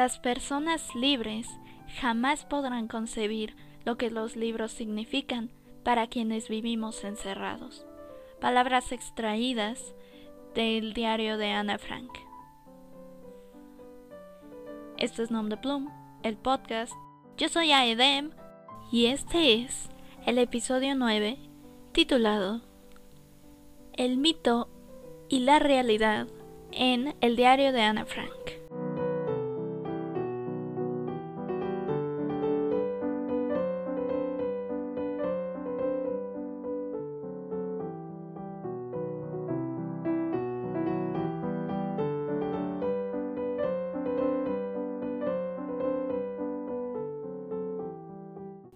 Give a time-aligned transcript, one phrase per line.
[0.00, 1.46] Las personas libres
[2.00, 3.54] jamás podrán concebir
[3.84, 5.50] lo que los libros significan
[5.82, 7.84] para quienes vivimos encerrados.
[8.40, 9.94] Palabras extraídas
[10.54, 12.10] del diario de Ana Frank.
[14.96, 15.90] Esto es Nom de Plum,
[16.22, 16.94] el podcast.
[17.36, 18.30] Yo soy Aedem
[18.90, 19.90] y este es
[20.24, 21.36] el episodio 9
[21.92, 22.62] titulado
[23.92, 24.70] El mito
[25.28, 26.26] y la realidad
[26.72, 28.59] en el diario de Ana Frank.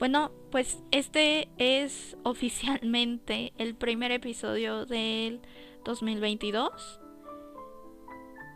[0.04, 5.40] Bueno, pues este es oficialmente el primer episodio del
[5.82, 7.00] 2022.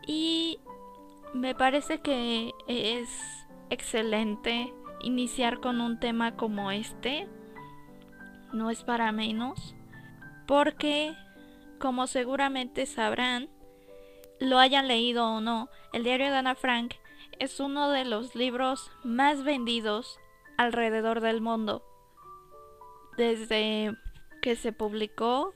[0.05, 0.59] Y
[1.33, 3.09] me parece que es
[3.71, 7.27] excelente iniciar con un tema como este.
[8.53, 9.73] No es para menos.
[10.45, 11.15] Porque,
[11.79, 13.49] como seguramente sabrán,
[14.39, 16.93] lo hayan leído o no, el diario de Ana Frank
[17.39, 20.19] es uno de los libros más vendidos
[20.59, 21.85] alrededor del mundo.
[23.15, 23.95] Desde
[24.41, 25.53] que se publicó,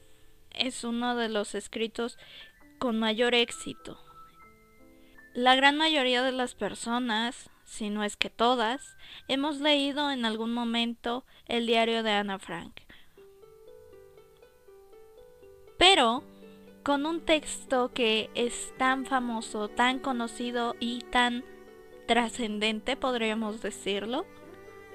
[0.52, 2.18] es uno de los escritos
[2.80, 4.00] con mayor éxito.
[5.34, 8.96] La gran mayoría de las personas, si no es que todas,
[9.28, 12.80] hemos leído en algún momento el diario de Ana Frank.
[15.78, 16.24] Pero,
[16.82, 21.44] con un texto que es tan famoso, tan conocido y tan
[22.08, 24.26] trascendente, podríamos decirlo,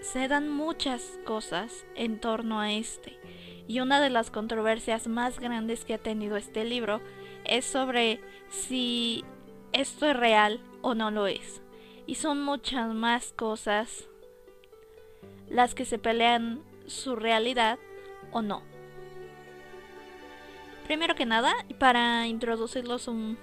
[0.01, 3.19] se dan muchas cosas en torno a este.
[3.67, 7.01] Y una de las controversias más grandes que ha tenido este libro
[7.45, 9.25] es sobre si
[9.73, 11.61] esto es real o no lo es.
[12.07, 14.09] Y son muchas más cosas
[15.49, 17.79] las que se pelean su realidad
[18.33, 18.63] o no.
[20.87, 23.39] Primero que nada, para introducirlos un,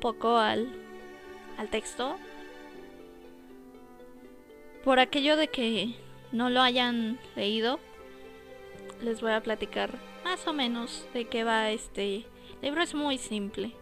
[0.00, 0.68] poco al,
[1.58, 2.16] al texto,
[4.84, 5.94] por aquello de que
[6.32, 7.80] no lo hayan leído,
[9.02, 9.90] les voy a platicar
[10.24, 12.24] más o menos de qué va este
[12.62, 12.82] libro.
[12.82, 13.72] Es muy simple.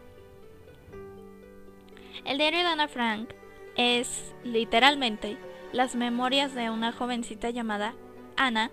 [2.24, 3.30] El diario de Ana Frank
[3.76, 5.36] es literalmente
[5.72, 7.94] las memorias de una jovencita llamada
[8.36, 8.70] Ana,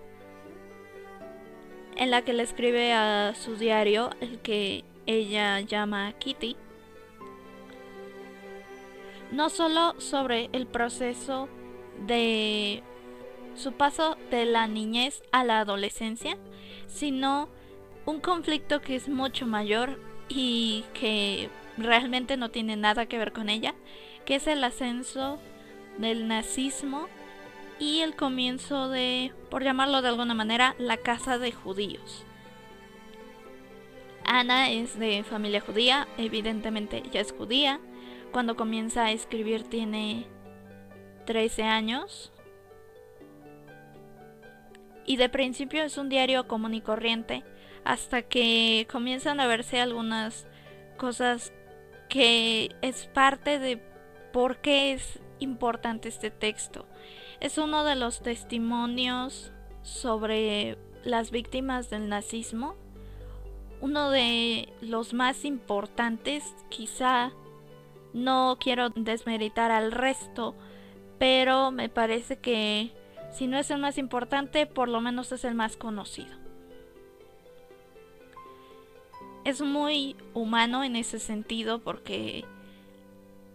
[1.96, 6.56] en la que le escribe a su diario, el que ella llama Kitty,
[9.32, 11.48] no solo sobre el proceso
[12.06, 12.82] de
[13.54, 16.36] su paso de la niñez a la adolescencia,
[16.86, 17.48] sino
[18.04, 23.48] un conflicto que es mucho mayor y que realmente no tiene nada que ver con
[23.48, 23.74] ella,
[24.24, 25.38] que es el ascenso
[25.98, 27.08] del nazismo
[27.78, 32.24] y el comienzo de, por llamarlo de alguna manera, la casa de judíos.
[34.24, 37.80] Ana es de familia judía, evidentemente ella es judía.
[38.32, 40.26] Cuando comienza a escribir tiene
[41.26, 42.32] 13 años.
[45.04, 47.44] Y de principio es un diario común y corriente,
[47.84, 50.46] hasta que comienzan a verse algunas
[50.96, 51.52] cosas
[52.08, 53.76] que es parte de
[54.32, 56.86] por qué es importante este texto.
[57.40, 62.74] Es uno de los testimonios sobre las víctimas del nazismo,
[63.80, 67.32] uno de los más importantes, quizá
[68.12, 70.56] no quiero desmeritar al resto,
[71.18, 72.92] pero me parece que
[73.32, 76.34] si no es el más importante, por lo menos es el más conocido.
[79.44, 82.44] Es muy humano en ese sentido porque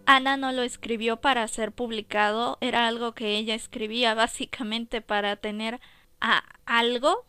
[0.06, 5.80] Ana no lo escribió para ser publicado, era algo que ella escribía básicamente para tener
[6.20, 7.26] a algo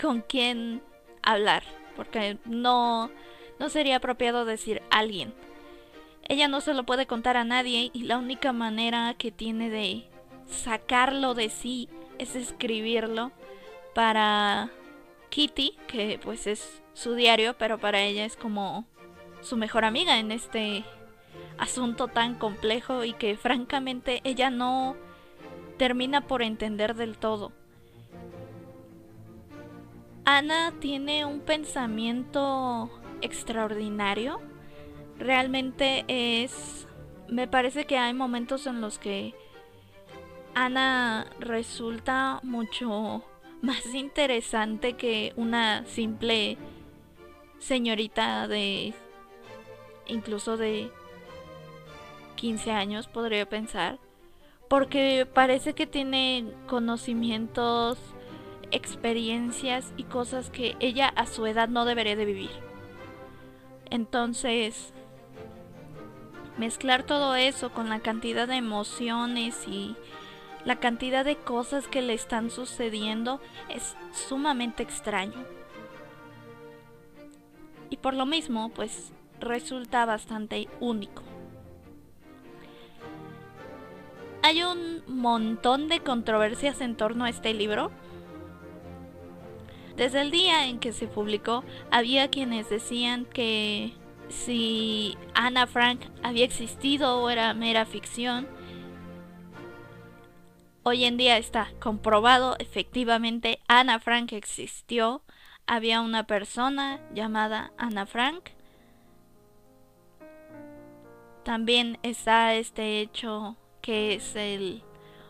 [0.00, 0.82] con quien
[1.22, 1.62] hablar,
[1.96, 3.10] porque no,
[3.58, 5.34] no sería apropiado decir alguien
[6.30, 10.04] ella no se lo puede contar a nadie y la única manera que tiene de
[10.46, 11.88] sacarlo de sí
[12.18, 13.32] es escribirlo
[13.96, 14.70] para
[15.30, 18.86] Kitty, que pues es su diario, pero para ella es como
[19.40, 20.84] su mejor amiga en este
[21.58, 24.94] asunto tan complejo y que francamente ella no
[25.78, 27.50] termina por entender del todo.
[30.24, 32.88] Ana tiene un pensamiento
[33.20, 34.40] extraordinario
[35.20, 36.86] realmente es...
[37.28, 39.34] Me parece que hay momentos en los que
[40.54, 43.22] Ana resulta mucho
[43.62, 46.58] más interesante que una simple
[47.60, 48.94] señorita de...
[50.06, 50.90] incluso de
[52.36, 53.98] 15 años, podría pensar,
[54.68, 57.98] porque parece que tiene conocimientos,
[58.70, 62.50] experiencias y cosas que ella a su edad no debería de vivir.
[63.90, 64.94] Entonces,
[66.60, 69.96] mezclar todo eso con la cantidad de emociones y
[70.66, 73.40] la cantidad de cosas que le están sucediendo
[73.70, 75.42] es sumamente extraño.
[77.88, 79.10] Y por lo mismo, pues
[79.40, 81.22] resulta bastante único.
[84.42, 87.90] Hay un montón de controversias en torno a este libro.
[89.96, 93.94] Desde el día en que se publicó, había quienes decían que
[94.30, 98.48] si Ana Frank había existido o era mera ficción.
[100.82, 105.22] Hoy en día está comprobado, efectivamente, Ana Frank existió.
[105.66, 108.50] Había una persona llamada Ana Frank.
[111.44, 114.82] También está este hecho que es el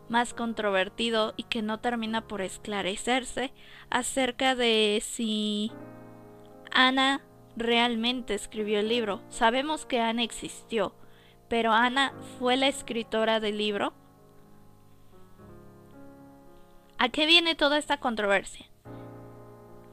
[0.09, 3.53] más controvertido y que no termina por esclarecerse
[3.91, 5.73] acerca de si
[6.73, 7.23] Ana
[7.57, 9.21] realmente escribió el libro.
[9.29, 10.95] Sabemos que Ana existió,
[11.49, 13.93] pero Ana fue la escritora del libro.
[16.99, 18.67] ¿A qué viene toda esta controversia?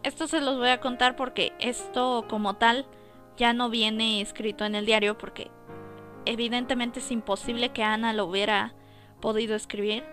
[0.03, 2.85] Esto se los voy a contar porque esto como tal
[3.37, 5.51] ya no viene escrito en el diario porque
[6.25, 8.73] evidentemente es imposible que Ana lo hubiera
[9.21, 10.03] podido escribir.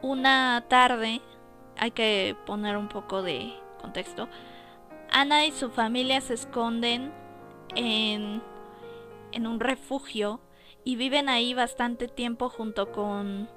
[0.00, 1.20] Una tarde,
[1.78, 3.52] hay que poner un poco de
[3.82, 4.28] contexto,
[5.10, 7.12] Ana y su familia se esconden
[7.74, 8.42] en,
[9.32, 10.40] en un refugio
[10.84, 13.50] y viven ahí bastante tiempo junto con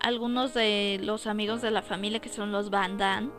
[0.00, 3.32] algunos de los amigos de la familia que son los Bandan.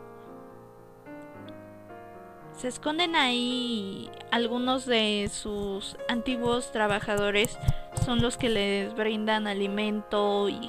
[2.52, 7.56] Se esconden ahí algunos de sus antiguos trabajadores
[8.04, 10.68] son los que les brindan alimento y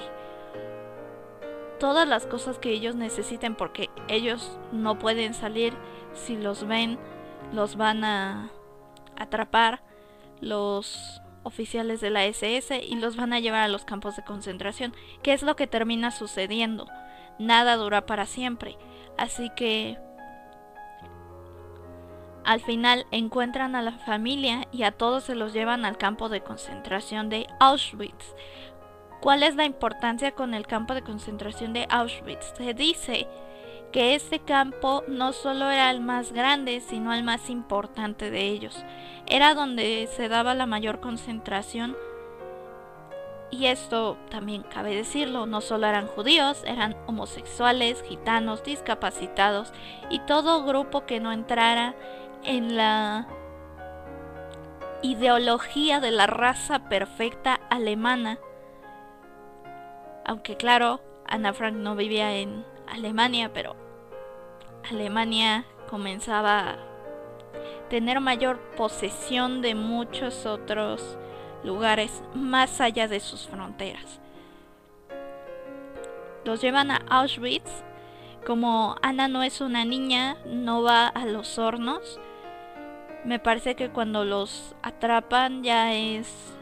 [1.80, 5.74] todas las cosas que ellos necesiten porque ellos no pueden salir
[6.14, 6.98] si los ven
[7.52, 8.50] los van a
[9.16, 9.82] atrapar
[10.40, 14.94] los oficiales de la SS y los van a llevar a los campos de concentración,
[15.22, 16.86] que es lo que termina sucediendo.
[17.38, 18.76] Nada dura para siempre,
[19.16, 19.98] así que
[22.44, 26.42] al final encuentran a la familia y a todos se los llevan al campo de
[26.42, 28.34] concentración de Auschwitz,
[29.20, 32.54] ¿Cuál es la importancia con el campo de concentración de Auschwitz?
[32.56, 33.28] Se dice
[33.92, 38.82] que este campo no solo era el más grande, sino el más importante de ellos.
[39.26, 41.98] Era donde se daba la mayor concentración.
[43.50, 49.72] Y esto también cabe decirlo, no solo eran judíos, eran homosexuales, gitanos, discapacitados
[50.08, 51.94] y todo grupo que no entrara
[52.42, 53.26] en la
[55.02, 58.38] ideología de la raza perfecta alemana
[60.30, 63.74] aunque claro, Ana Frank no vivía en Alemania, pero
[64.88, 66.76] Alemania comenzaba a
[67.88, 71.18] tener mayor posesión de muchos otros
[71.64, 74.20] lugares más allá de sus fronteras.
[76.44, 77.82] Los llevan a Auschwitz.
[78.46, 82.20] Como Ana no es una niña, no va a los hornos.
[83.24, 86.54] Me parece que cuando los atrapan ya es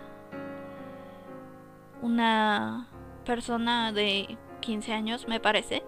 [2.01, 2.89] una
[3.29, 5.83] persona de 15 años, me parece.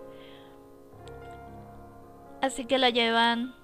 [2.43, 3.55] Así que la llevan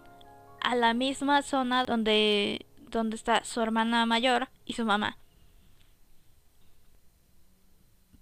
[0.63, 5.19] a la misma zona donde, donde está su hermana mayor y su mamá.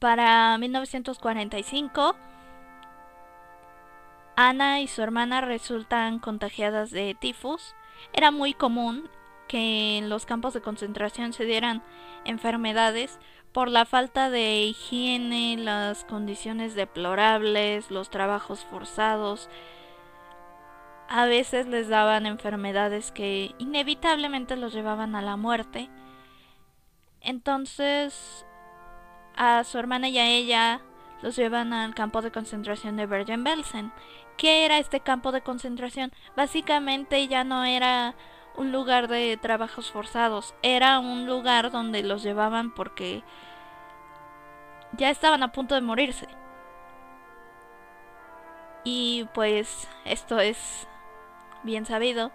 [0.01, 2.17] Para 1945,
[4.35, 7.77] Ana y su hermana resultan contagiadas de tifus.
[8.13, 9.09] Era muy común
[9.47, 11.85] que en los campos de concentración se dieran
[12.25, 13.21] enfermedades
[13.55, 19.49] por la falta de higiene, las condiciones deplorables, los trabajos forzados.
[21.09, 25.89] A veces les daban enfermedades que inevitablemente los llevaban a la muerte.
[27.21, 28.45] Entonces
[29.37, 30.81] a su hermana y a ella
[31.23, 33.93] los llevan al campo de concentración de Bergen-Belsen.
[34.37, 36.11] ¿Qué era este campo de concentración?
[36.37, 38.17] Básicamente ya no era
[38.57, 43.23] un lugar de trabajos forzados, era un lugar donde los llevaban porque
[44.97, 46.29] ya estaban a punto de morirse.
[48.85, 50.87] Y pues esto es
[51.63, 52.31] bien sabido.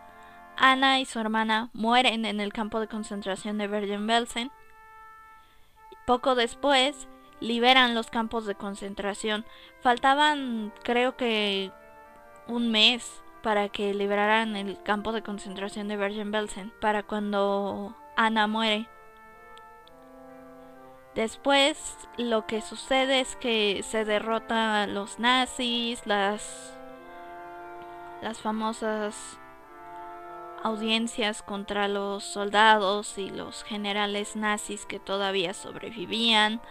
[0.57, 4.51] Ana y su hermana mueren en el campo de concentración de Bergen-Belsen.
[6.05, 7.07] Poco después
[7.39, 9.45] liberan los campos de concentración.
[9.81, 11.71] Faltaban creo que
[12.47, 18.87] un mes para que liberaran el campo de concentración de Bergen-Belsen, para cuando Ana muere.
[21.15, 26.75] Después lo que sucede es que se derrota a los nazis, las
[28.21, 29.15] las famosas
[30.63, 36.61] audiencias contra los soldados y los generales nazis que todavía sobrevivían,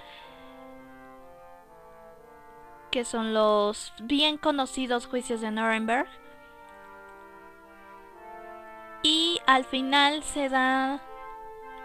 [2.91, 6.09] que son los bien conocidos juicios de Nuremberg.
[9.49, 11.01] Al final se da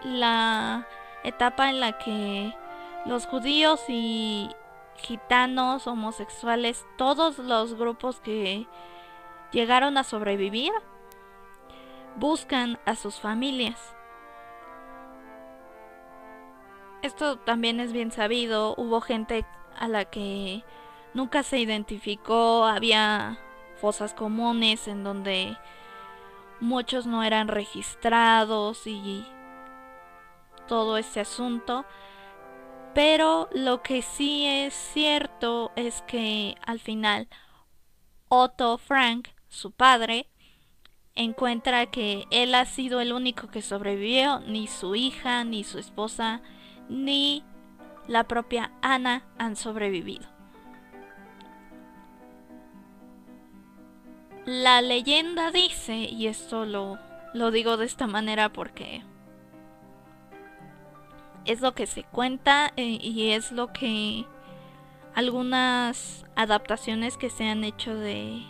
[0.02, 0.86] la
[1.22, 2.54] etapa en la que
[3.06, 4.50] los judíos y
[4.96, 8.66] gitanos, homosexuales, todos los grupos que
[9.50, 10.72] llegaron a sobrevivir,
[12.16, 13.96] buscan a sus familias.
[17.00, 19.46] Esto también es bien sabido, hubo gente
[19.78, 20.62] a la que
[21.14, 23.38] nunca se identificó, había
[23.80, 25.56] fosas comunes en donde
[26.60, 29.24] muchos no eran registrados y
[30.66, 31.84] todo ese asunto.
[32.94, 37.28] Pero lo que sí es cierto es que al final
[38.28, 40.28] Otto Frank, su padre,
[41.14, 46.42] encuentra que él ha sido el único que sobrevivió, ni su hija, ni su esposa,
[46.88, 47.44] ni
[48.06, 50.33] la propia Ana han sobrevivido.
[54.46, 56.98] La leyenda dice, y esto lo,
[57.32, 59.02] lo digo de esta manera porque
[61.46, 64.26] es lo que se cuenta eh, y es lo que
[65.14, 68.42] algunas adaptaciones que se han hecho de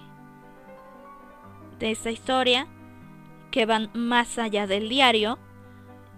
[1.79, 2.67] de esta historia
[3.51, 5.39] que van más allá del diario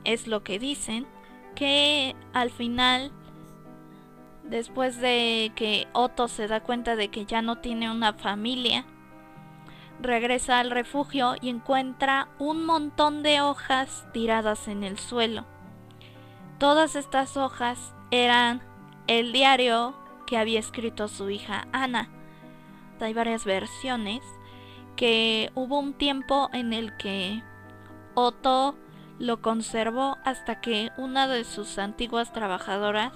[0.05, 1.07] es lo que dicen
[1.55, 3.11] que al final
[4.45, 8.85] después de que Otto se da cuenta de que ya no tiene una familia
[10.01, 15.45] regresa al refugio y encuentra un montón de hojas tiradas en el suelo
[16.59, 18.63] Todas estas hojas eran
[19.09, 19.95] el diario
[20.27, 22.09] que había escrito su hija Ana.
[22.99, 24.23] Hay varias versiones
[24.97, 27.43] que hubo un tiempo en el que
[28.15, 28.75] Otto
[29.19, 33.13] lo conservó hasta que una de sus antiguas trabajadoras,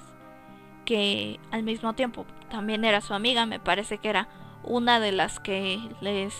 [0.84, 4.28] que al mismo tiempo también era su amiga, me parece que era
[4.62, 6.34] una de las que les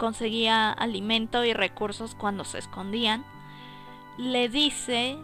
[0.00, 3.24] conseguía alimento y recursos cuando se escondían,
[4.16, 5.18] le dice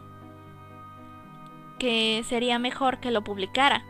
[1.78, 3.84] que sería mejor que lo publicara.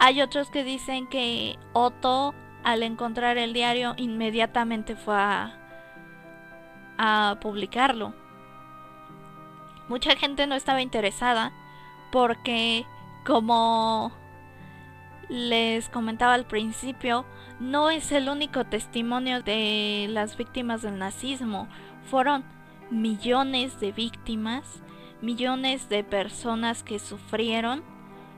[0.00, 5.56] Hay otros que dicen que Otto al encontrar el diario inmediatamente fue a,
[7.40, 8.12] publicarlo.
[9.88, 11.52] Mucha gente no estaba interesada
[12.10, 12.84] porque
[13.24, 14.12] como
[15.30, 17.24] les comentaba al principio,
[17.60, 21.68] no es el único testimonio de las víctimas del nazismo.
[22.10, 22.44] Fueron
[22.90, 24.82] millones de víctimas
[25.22, 27.82] millones de personas que sufrieron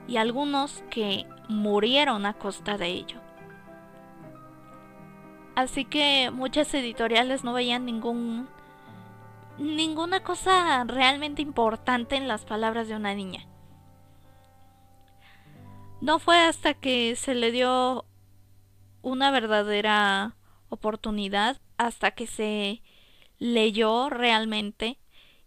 [0.09, 3.21] y algunos que murieron a costa de ello.
[5.55, 8.49] Así que muchas editoriales no veían ningún
[9.59, 13.47] ninguna cosa realmente importante en las palabras de una niña.
[16.03, 18.07] No fue hasta que se le dio
[19.03, 20.35] una verdadera
[20.69, 22.83] oportunidad, hasta que se
[23.39, 24.99] leyó realmente,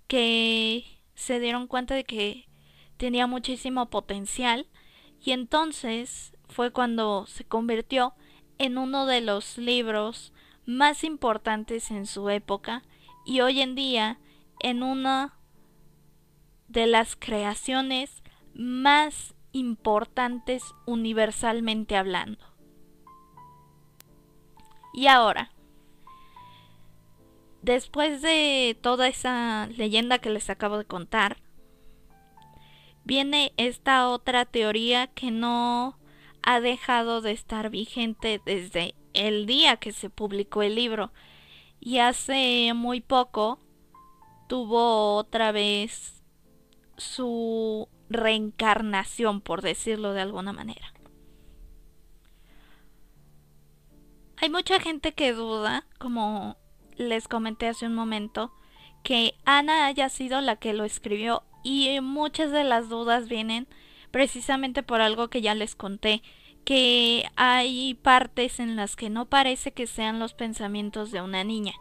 [0.07, 2.47] que se dieron cuenta de que
[2.95, 4.65] tenía muchísimo potencial.
[5.19, 8.13] Y entonces fue cuando se convirtió
[8.57, 10.31] en uno de los libros
[10.65, 12.81] más importantes en su época
[13.25, 14.19] y hoy en día
[14.61, 15.37] en una
[16.69, 22.45] de las creaciones más importantes universalmente hablando.
[24.93, 25.51] Y ahora,
[27.65, 31.37] Después de toda esa leyenda que les acabo de contar,
[33.03, 35.97] viene esta otra teoría que no
[36.43, 41.11] ha dejado de estar vigente desde el día que se publicó el libro.
[41.79, 43.57] Y hace muy poco
[44.47, 46.21] tuvo otra vez
[46.97, 50.93] su reencarnación, por decirlo de alguna manera.
[54.37, 56.57] Hay mucha gente que duda, como
[56.97, 58.53] les comenté hace un momento
[59.03, 63.67] que Ana haya sido la que lo escribió y muchas de las dudas vienen
[64.11, 66.21] precisamente por algo que ya les conté,
[66.63, 71.73] que hay partes en las que no parece que sean los pensamientos de una niña,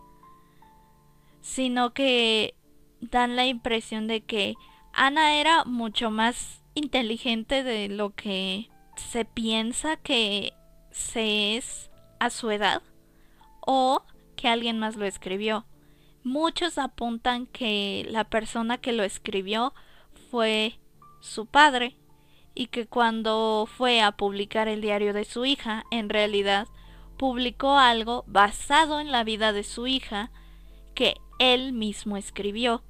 [1.41, 2.55] sino que
[3.01, 4.55] dan la impresión de que
[4.97, 10.53] Ana era mucho más inteligente de lo que se piensa que
[10.91, 12.81] se es a su edad
[13.61, 14.03] o
[14.37, 15.67] que alguien más lo escribió.
[16.23, 19.75] muchos apuntan que la persona que lo escribió
[20.31, 20.79] fue
[21.21, 21.99] su padre
[22.55, 26.69] y que cuando fue a publicar el diario de su hija, en realidad
[27.19, 30.31] publicó algo basado en la vida de su hija
[30.95, 32.83] que él mismo escribió.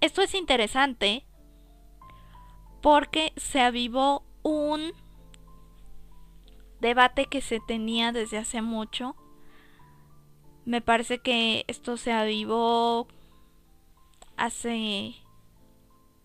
[0.00, 1.26] Esto es interesante
[2.82, 4.92] porque se avivó un
[6.80, 9.16] debate que se tenía desde hace mucho.
[10.64, 13.08] Me parece que esto se avivó
[14.36, 15.16] hace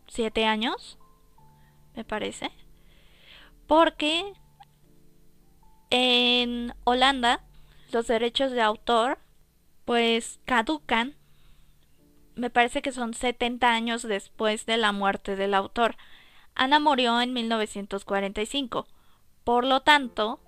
[0.08, 0.98] siete años,
[1.96, 2.52] me parece.
[3.68, 4.34] Porque
[5.90, 7.44] en Holanda
[7.92, 9.20] los derechos de autor
[9.86, 11.16] pues caducan.
[12.36, 15.96] Me parece que son 70 años después de la muerte del autor.
[16.56, 18.88] Ana murió en 1945.
[19.44, 20.40] Por lo tanto,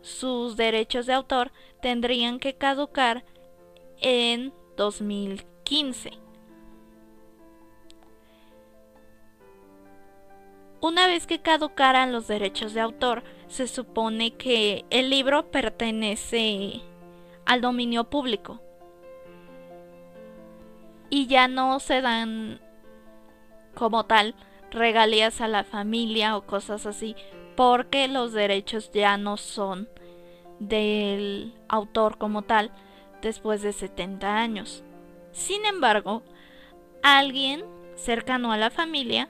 [0.00, 3.24] sus derechos de autor tendrían que caducar
[4.00, 6.12] en 2015.
[10.80, 16.80] Una vez que caducaran los derechos de autor, se supone que el libro pertenece
[17.44, 18.60] al dominio público.
[21.10, 22.60] Y ya no se dan
[23.74, 24.34] como tal
[24.70, 27.14] regalías a la familia o cosas así,
[27.56, 29.88] porque los derechos ya no son
[30.58, 32.70] del autor como tal
[33.22, 34.82] después de 70 años.
[35.32, 36.22] Sin embargo,
[37.02, 39.28] alguien cercano a la familia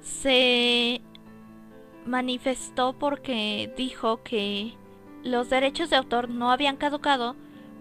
[0.00, 1.00] se
[2.04, 4.74] manifestó porque dijo que
[5.22, 7.36] los derechos de autor no habían caducado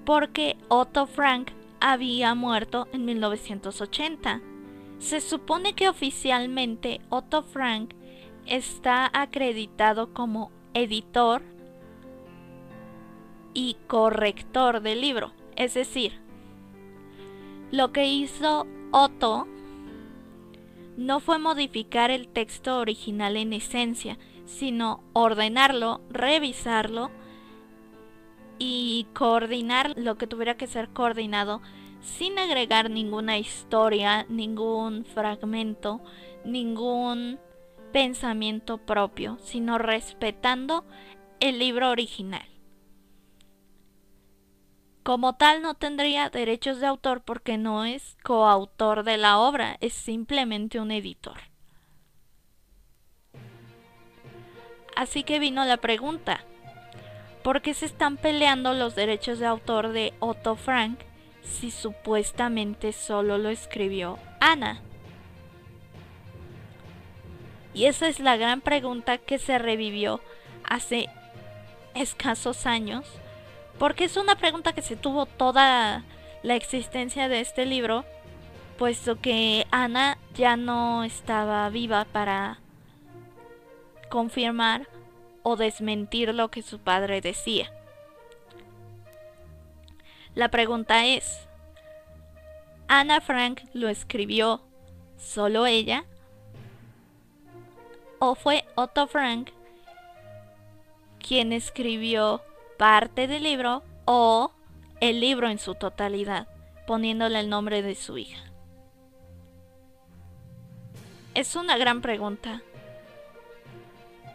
[0.05, 4.41] porque Otto Frank había muerto en 1980.
[4.99, 7.93] Se supone que oficialmente Otto Frank
[8.45, 11.41] está acreditado como editor
[13.53, 15.33] y corrector del libro.
[15.55, 16.19] Es decir,
[17.71, 19.47] lo que hizo Otto
[20.97, 27.11] no fue modificar el texto original en esencia, sino ordenarlo, revisarlo
[28.59, 31.61] y coordinar lo que tuviera que ser coordinado
[32.01, 36.01] sin agregar ninguna historia, ningún fragmento,
[36.43, 37.39] ningún
[37.91, 40.85] pensamiento propio, sino respetando
[41.39, 42.47] el libro original.
[45.03, 49.93] Como tal no tendría derechos de autor porque no es coautor de la obra, es
[49.93, 51.37] simplemente un editor.
[54.95, 56.45] Así que vino la pregunta,
[57.43, 60.99] ¿por qué se están peleando los derechos de autor de Otto Frank
[61.43, 64.81] si supuestamente solo lo escribió Ana?
[67.73, 70.21] Y esa es la gran pregunta que se revivió
[70.63, 71.09] hace
[71.95, 73.05] escasos años
[73.79, 76.03] porque es una pregunta que se tuvo toda
[76.43, 78.05] la existencia de este libro,
[78.77, 82.59] puesto que Ana ya no estaba viva para
[84.09, 84.87] confirmar
[85.43, 87.71] o desmentir lo que su padre decía.
[90.35, 91.47] La pregunta es,
[92.87, 94.61] ¿Ana Frank lo escribió
[95.17, 96.05] solo ella?
[98.19, 99.51] ¿O fue Otto Frank
[101.19, 102.41] quien escribió
[102.77, 104.51] parte del libro o
[104.99, 106.47] el libro en su totalidad,
[106.87, 108.43] poniéndole el nombre de su hija?
[111.33, 112.61] Es una gran pregunta.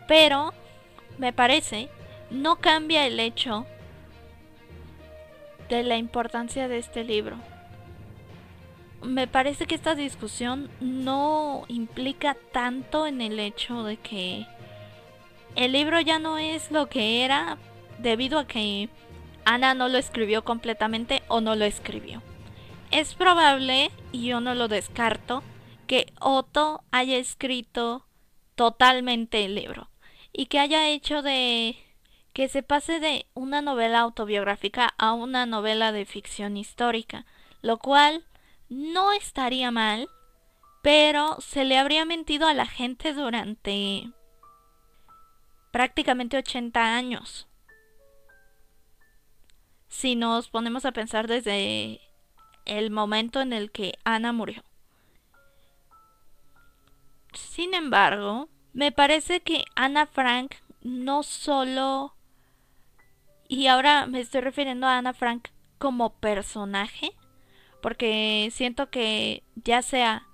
[0.09, 0.53] Pero,
[1.18, 1.88] me parece,
[2.31, 3.66] no cambia el hecho
[5.68, 7.37] de la importancia de este libro.
[9.02, 14.46] Me parece que esta discusión no implica tanto en el hecho de que
[15.54, 17.59] el libro ya no es lo que era
[17.98, 18.88] debido a que
[19.44, 22.22] Ana no lo escribió completamente o no lo escribió.
[22.90, 25.42] Es probable, y yo no lo descarto,
[25.87, 28.07] que Otto haya escrito
[28.54, 29.88] totalmente el libro
[30.33, 31.77] y que haya hecho de
[32.33, 37.27] que se pase de una novela autobiográfica a una novela de ficción histórica,
[37.62, 38.25] lo cual
[38.69, 40.09] no estaría mal,
[40.83, 44.11] pero se le habría mentido a la gente durante
[45.73, 47.49] prácticamente 80 años
[49.88, 52.01] si nos ponemos a pensar desde
[52.67, 54.62] el momento en el que Ana murió.
[57.33, 62.14] Sin embargo, me parece que Ana Frank no solo...
[63.49, 67.11] Y ahora me estoy refiriendo a Ana Frank como personaje,
[67.83, 70.29] porque siento que ya sea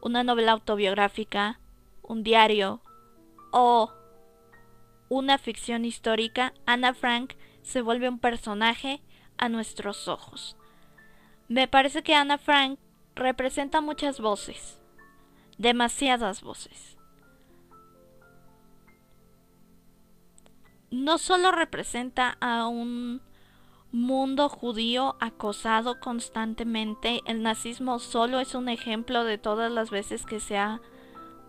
[0.00, 1.58] una novela autobiográfica,
[2.02, 2.82] un diario
[3.50, 3.92] o
[5.08, 9.02] una ficción histórica, Ana Frank se vuelve un personaje
[9.38, 10.56] a nuestros ojos.
[11.48, 12.78] Me parece que Ana Frank
[13.16, 14.78] representa muchas voces,
[15.58, 16.95] demasiadas voces.
[20.90, 23.20] No solo representa a un
[23.90, 30.38] mundo judío acosado constantemente, el nazismo solo es un ejemplo de todas las veces que
[30.38, 30.80] se ha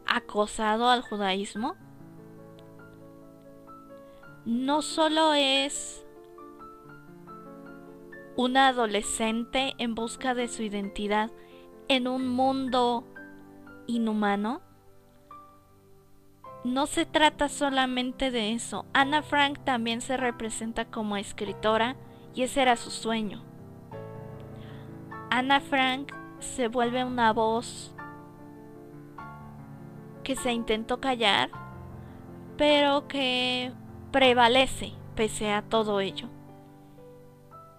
[0.07, 1.75] acosado al judaísmo.
[4.45, 6.03] No solo es
[8.37, 11.31] una adolescente en busca de su identidad
[11.89, 13.03] en un mundo
[13.87, 14.61] inhumano.
[16.67, 18.85] No se trata solamente de eso.
[18.91, 21.95] Anna Frank también se representa como escritora
[22.35, 23.41] y ese era su sueño.
[25.29, 27.95] Anna Frank se vuelve una voz
[30.25, 31.51] que se intentó callar,
[32.57, 33.71] pero que
[34.11, 36.27] prevalece pese a todo ello.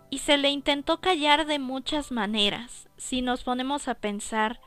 [0.08, 4.60] Y se le intentó callar de muchas maneras, si nos ponemos a pensar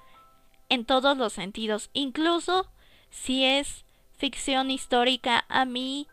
[0.69, 2.71] en todos los sentidos, incluso
[3.09, 3.83] si es
[4.21, 6.07] ficción histórica, a mí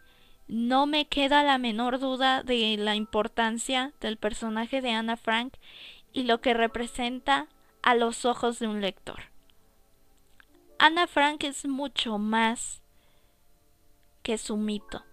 [0.46, 5.52] no me queda la menor duda de la importancia del personaje de Anna Frank
[6.14, 7.48] y lo que representa
[7.82, 9.24] a los ojos de un lector.
[10.78, 12.80] Anna Frank es mucho más
[14.22, 15.04] que su mito.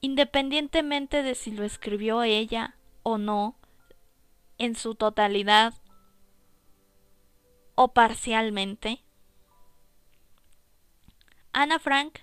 [0.00, 3.56] Independientemente de si lo escribió ella o no,
[4.56, 5.74] en su totalidad
[7.74, 9.02] o parcialmente,
[11.52, 12.20] Anna Frank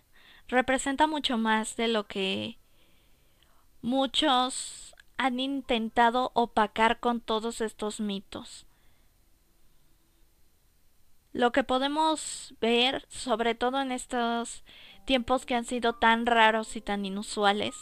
[0.48, 2.58] representa mucho más de lo que
[3.82, 8.66] muchos han intentado opacar con todos estos mitos.
[11.34, 14.64] Lo que podemos ver, sobre todo en estos
[15.06, 17.76] tiempos que han sido tan raros y tan inusuales,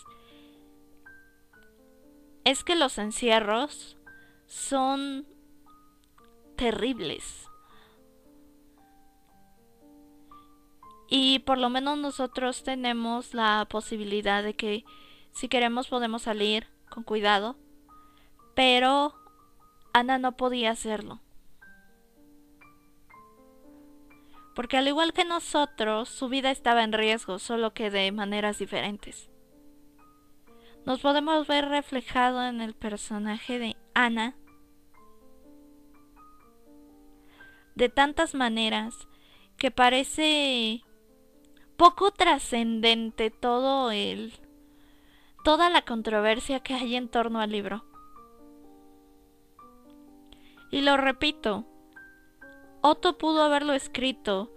[2.44, 3.98] es que los encierros
[4.46, 5.26] son
[6.56, 7.50] terribles.
[11.08, 14.86] Y por lo menos nosotros tenemos la posibilidad de que
[15.32, 17.56] si queremos podemos salir con cuidado.
[18.56, 19.14] Pero
[19.94, 21.20] Ana no podía hacerlo.
[24.56, 29.30] Porque al igual que nosotros, su vida estaba en riesgo, solo que de maneras diferentes.
[30.86, 34.36] Nos podemos ver reflejado en el personaje de Ana
[37.76, 39.08] de tantas maneras
[39.58, 40.84] que parece
[41.78, 44.34] poco trascendente todo el
[45.44, 47.86] toda la controversia que hay en torno al libro.
[50.72, 51.66] Y lo repito,
[52.82, 54.52] Otto pudo haberlo escrito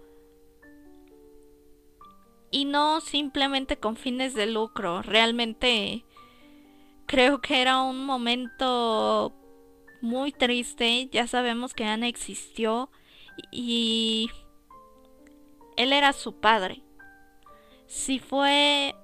[2.51, 6.03] y no simplemente con fines de lucro, realmente
[7.05, 9.33] creo que era un momento
[10.01, 12.89] muy triste, ya sabemos que Ana existió
[13.51, 14.31] y
[15.77, 16.81] él era su padre
[17.89, 18.95] si fue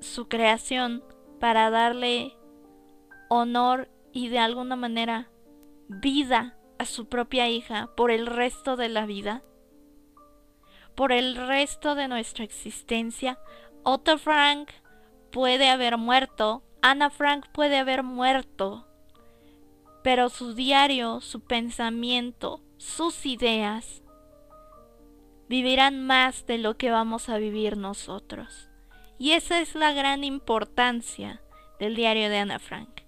[0.00, 1.04] su creación
[1.38, 2.38] para darle
[3.28, 5.30] honor y de alguna manera
[5.88, 9.42] vida a su propia hija por el resto de la vida,
[10.94, 13.38] por el resto de nuestra existencia,
[13.82, 14.70] Otto Frank
[15.30, 18.86] puede haber muerto, Ana Frank puede haber muerto,
[20.02, 23.99] pero su diario, su pensamiento, sus ideas
[25.50, 28.68] vivirán más de lo que vamos a vivir nosotros.
[29.18, 31.42] Y esa es la gran importancia
[31.80, 33.00] del diario de Ana Frank.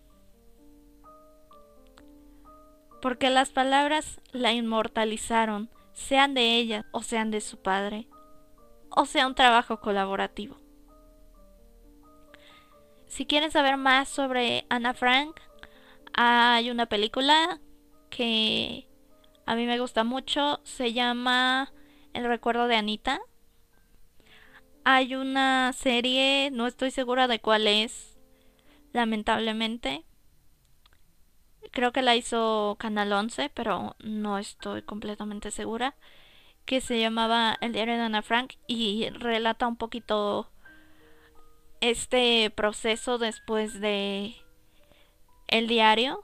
[3.00, 8.08] Porque las palabras la inmortalizaron, sean de ella o sean de su padre,
[8.90, 10.56] o sea un trabajo colaborativo.
[13.06, 15.38] Si quieren saber más sobre Ana Frank,
[16.12, 17.60] hay una película
[18.10, 18.88] que
[19.46, 21.72] a mí me gusta mucho, se llama
[22.14, 23.20] el recuerdo de Anita.
[24.84, 28.18] Hay una serie, no estoy segura de cuál es,
[28.92, 30.04] lamentablemente.
[31.70, 35.94] Creo que la hizo Canal 11, pero no estoy completamente segura.
[36.64, 40.48] Que se llamaba El diario de Ana Frank y relata un poquito
[41.80, 44.36] este proceso después de
[45.48, 46.20] el diario.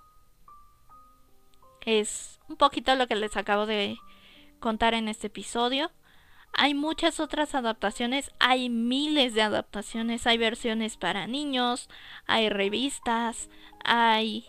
[1.84, 3.96] Es un poquito lo que les acabo de
[4.58, 5.90] contar en este episodio.
[6.52, 11.88] Hay muchas otras adaptaciones, hay miles de adaptaciones, hay versiones para niños,
[12.26, 13.48] hay revistas,
[13.84, 14.46] hay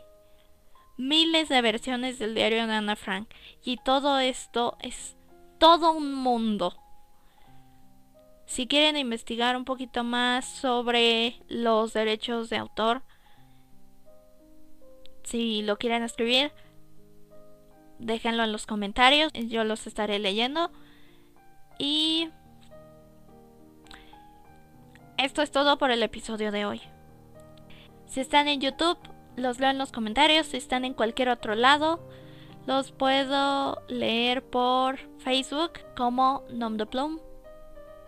[0.98, 3.30] miles de versiones del diario de Ana Frank.
[3.64, 5.18] Y todo esto es
[5.60, 6.76] todo un mundo.
[8.46, 13.04] Si quieren investigar un poquito más sobre los derechos de autor,
[15.24, 16.52] si lo quieren escribir,
[18.00, 20.72] déjenlo en los comentarios, yo los estaré leyendo.
[21.78, 22.30] Y
[25.18, 26.82] esto es todo por el episodio de hoy.
[28.06, 28.98] Si están en YouTube,
[29.36, 30.48] los leo en los comentarios.
[30.48, 32.00] Si están en cualquier otro lado,
[32.66, 37.20] los puedo leer por Facebook como Nom de Plum.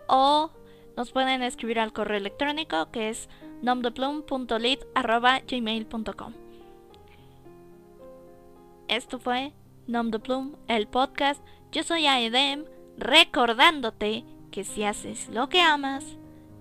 [0.08, 0.52] O
[0.98, 3.30] nos pueden escribir al correo electrónico que es
[3.62, 6.34] nomdeplum.lit.gmail.com
[8.88, 9.54] Esto fue
[9.88, 11.44] Nom de Plum, el podcast.
[11.72, 12.66] Yo soy Aedem,
[12.98, 16.06] recordándote que si haces lo que amas,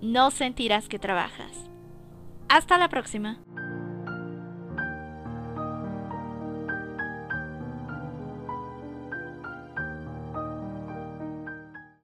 [0.00, 1.70] no sentirás que trabajas.
[2.48, 3.38] Hasta la próxima.